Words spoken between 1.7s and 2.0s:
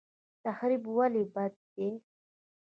دی؟